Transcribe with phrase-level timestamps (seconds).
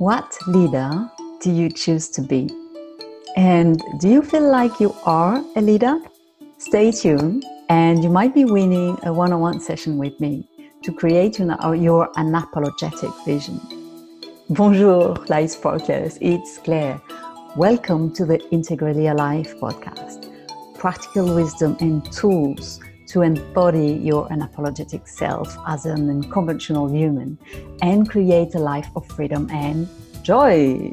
[0.00, 1.10] What leader
[1.42, 2.48] do you choose to be?
[3.36, 6.00] And do you feel like you are a leader?
[6.56, 10.48] Stay tuned, and you might be winning a one on one session with me
[10.84, 13.60] to create your unapologetic vision.
[14.48, 16.98] Bonjour, Life Sparklers, it's Claire.
[17.54, 20.32] Welcome to the Integrally Alive podcast.
[20.78, 22.80] Practical wisdom and tools
[23.10, 27.36] to embody your unapologetic self as an unconventional human
[27.82, 29.88] and create a life of freedom and
[30.22, 30.92] joy.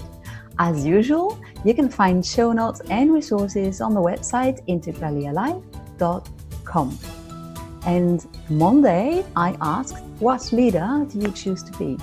[0.58, 7.00] As usual, you can find show notes and resources on the website integrallyalive.com.
[7.86, 12.00] And Monday, I asked, What leader do you choose to be?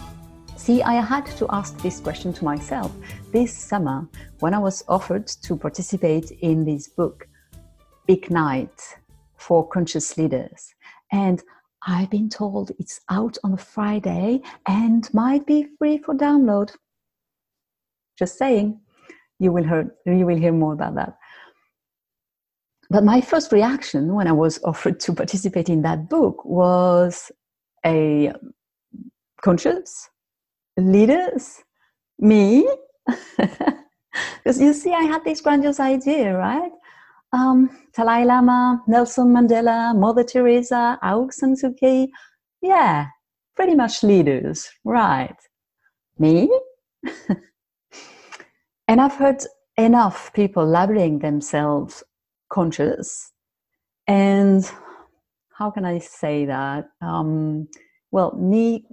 [0.57, 2.93] See, I had to ask this question to myself
[3.33, 4.07] this summer
[4.39, 7.27] when I was offered to participate in this book,
[8.07, 8.81] Ignite
[9.45, 10.75] for conscious leaders.
[11.13, 11.43] And
[11.87, 16.75] I've been told it's out on a Friday and might be free for download.
[18.19, 18.81] Just saying,
[19.39, 21.19] you will hear, you will hear more about that.
[22.89, 27.31] But my first reaction when I was offered to participate in that book was
[27.85, 28.33] a
[29.43, 30.09] conscious
[30.77, 31.63] leaders,
[32.19, 32.67] me.
[34.45, 36.71] Because you see, I had this grandiose idea, right?
[37.35, 42.11] Um, Dalai Lama, Nelson Mandela, Mother Teresa, Aung San Suu Kyi.
[42.63, 43.09] Yeah,
[43.57, 45.37] pretty much leaders, right?
[46.19, 46.49] Me?
[48.89, 49.43] and I've heard
[49.77, 52.05] enough people labeling themselves
[52.51, 53.33] conscious.
[54.07, 54.65] And
[55.59, 56.87] how can I say that?
[57.01, 57.69] Um,
[58.13, 58.87] well, me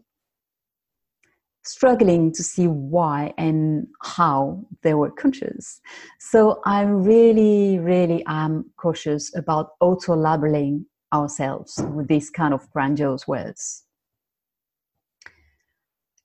[1.64, 5.80] struggling to see why and how they were conscious.
[6.20, 13.28] So I'm really, really am cautious about auto labeling ourselves with these kind of grandiose
[13.28, 13.84] words.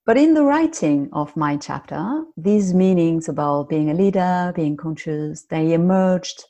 [0.07, 5.43] But in the writing of my chapter, these meanings about being a leader, being conscious,
[5.51, 6.45] they emerged,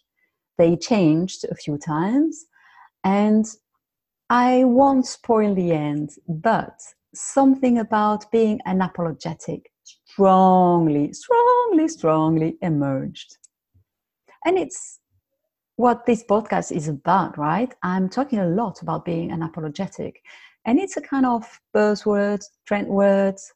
[0.58, 2.44] they changed a few times.
[3.02, 3.46] And
[4.28, 6.78] I won't spoil the end, but
[7.16, 13.38] something about being unapologetic strongly, strongly, strongly emerged.
[14.44, 15.00] And it's
[15.76, 17.72] what this podcast is about, right?
[17.82, 20.14] I'm talking a lot about being unapologetic.
[20.64, 23.52] And it's a kind of buzzword, trend words.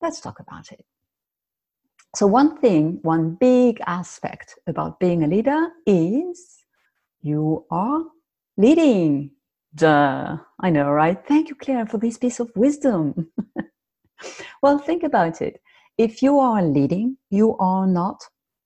[0.00, 0.84] Let's talk about it.
[2.16, 6.64] So, one thing, one big aspect about being a leader is
[7.20, 8.02] you are
[8.56, 9.30] leading.
[9.74, 10.36] Duh.
[10.60, 11.18] I know, right?
[11.26, 13.30] Thank you, Claire, for this piece of wisdom.
[14.62, 15.60] well, think about it.
[15.96, 18.20] If you are leading, you are not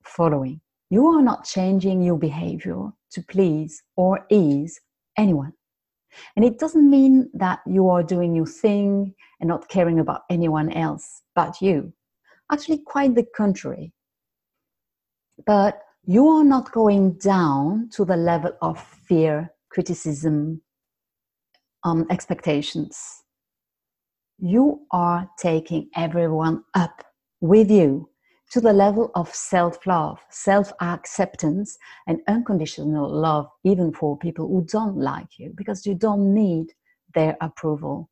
[0.05, 0.61] following.
[0.91, 4.81] You are not changing your behavior to please or ease
[5.19, 5.53] anyone.
[6.37, 10.73] And it doesn't mean that you are doing your thing and not caring about anyone
[10.73, 11.93] else but you.
[12.53, 13.93] Actually, quite the contrary.
[15.45, 20.63] But you are not going down to the level of fear, criticism,
[21.85, 23.23] um, expectations.
[24.39, 27.05] You are taking everyone up
[27.41, 28.09] with you
[28.51, 34.65] to the level of self love, self acceptance, and unconditional love, even for people who
[34.67, 36.67] don't like you, because you don't need
[37.15, 38.11] their approval.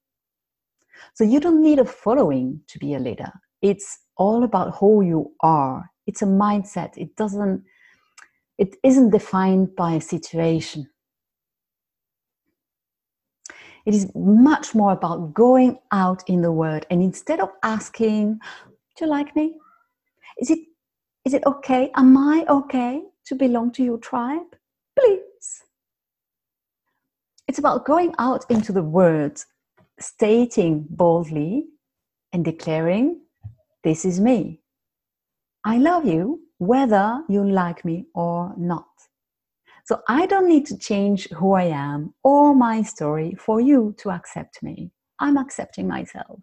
[1.14, 3.32] So you don't need a following to be a leader.
[3.60, 5.90] It's all about who you are.
[6.06, 6.96] It's a mindset.
[6.96, 7.62] It doesn't,
[8.58, 10.88] it isn't defined by a situation.
[13.84, 18.38] It is much more about going out in the world and instead of asking,
[18.96, 19.54] Do you like me?
[20.38, 20.60] Is it
[21.24, 21.90] is it okay?
[21.94, 24.56] Am I okay to belong to your tribe?
[24.98, 25.62] Please.
[27.46, 29.44] It's about going out into the world,
[30.00, 31.66] stating boldly
[32.32, 33.20] and declaring,
[33.84, 34.60] This is me.
[35.64, 38.86] I love you whether you like me or not.
[39.84, 44.10] So I don't need to change who I am or my story for you to
[44.10, 44.90] accept me.
[45.18, 46.40] I'm accepting myself.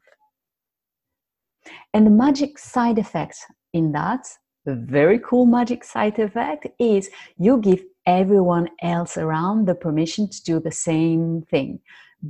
[1.93, 3.37] And the magic side effect
[3.73, 4.27] in that,
[4.65, 10.43] the very cool magic side effect is you give everyone else around the permission to
[10.43, 11.79] do the same thing.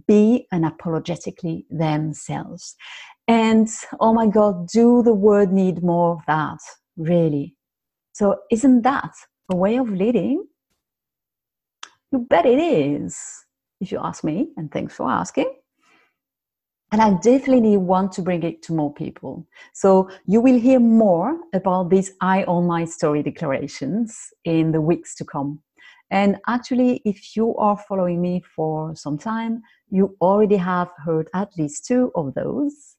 [0.08, 2.76] Be unapologetically themselves.
[3.28, 3.68] And
[4.00, 6.60] oh my God, do the world need more of that?
[6.98, 7.56] Really?
[8.14, 9.14] So, isn't that
[9.52, 10.46] a way of leading?
[12.12, 13.20] You bet it is,
[13.80, 15.54] if you ask me, and thanks for asking.
[16.92, 19.46] And I definitely want to bring it to more people.
[19.74, 25.14] So you will hear more about these I own my story declarations in the weeks
[25.16, 25.62] to come.
[26.10, 31.56] And actually, if you are following me for some time, you already have heard at
[31.60, 32.96] least two of those.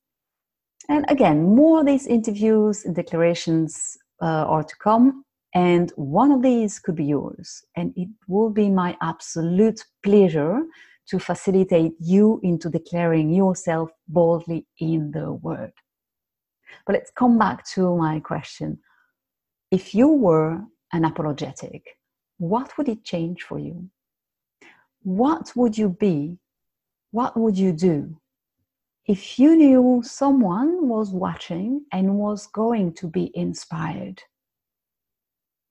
[0.89, 5.25] And again, more of these interviews and declarations uh, are to come,
[5.55, 7.65] and one of these could be yours.
[7.77, 10.63] And it will be my absolute pleasure
[11.09, 15.73] to facilitate you into declaring yourself boldly in the Word.
[16.87, 18.79] But let's come back to my question.
[19.73, 20.63] If you were
[20.93, 21.85] an apologetic,
[22.39, 23.91] what would it change for you?
[25.03, 26.39] What would you be?
[27.11, 28.21] What would you do
[29.07, 34.23] if you knew someone was watching and was going to be inspired?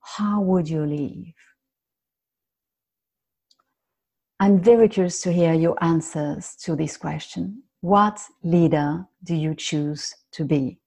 [0.00, 1.34] How would you live?
[4.40, 7.62] I'm very curious to hear your answers to this question.
[7.82, 10.78] What leader do you choose to be?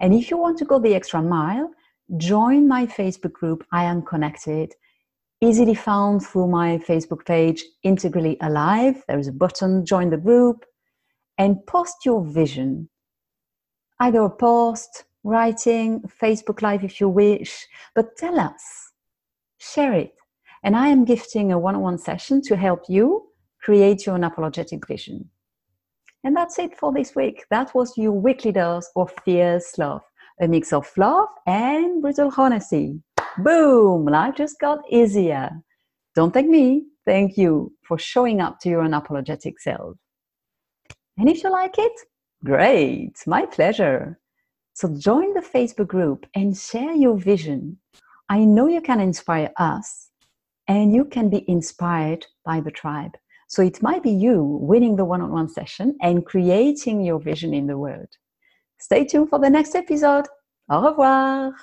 [0.00, 1.70] And if you want to go the extra mile,
[2.16, 4.74] join my Facebook group, I Am Connected,
[5.40, 9.02] easily found through my Facebook page, Integrally Alive.
[9.08, 10.64] There is a button, join the group,
[11.38, 12.88] and post your vision.
[14.00, 18.92] Either a post, writing, Facebook Live if you wish, but tell us,
[19.58, 20.14] share it
[20.62, 23.26] and I am gifting a one on one session to help you
[23.62, 25.30] create your unapologetic vision.
[26.24, 27.44] And that's it for this week.
[27.50, 30.02] That was your weekly dose of fierce love,
[30.40, 33.00] a mix of love and brutal honesty.
[33.38, 34.06] Boom!
[34.06, 35.50] Life just got easier.
[36.16, 39.96] Don't thank me, thank you for showing up to your unapologetic self.
[41.16, 41.92] And if you like it,
[42.44, 44.18] great, my pleasure.
[44.78, 47.78] So join the Facebook group and share your vision.
[48.28, 50.10] I know you can inspire us
[50.68, 53.16] and you can be inspired by the tribe.
[53.48, 57.54] So it might be you winning the one on one session and creating your vision
[57.54, 58.06] in the world.
[58.78, 60.26] Stay tuned for the next episode.
[60.70, 61.54] Au revoir.